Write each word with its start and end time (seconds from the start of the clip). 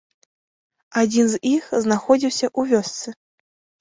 Адзін 1.01 1.25
з 1.35 1.39
іх 1.53 1.69
знаходзіўся 1.85 2.45
ў 2.59 2.71
вёсцы. 2.73 3.07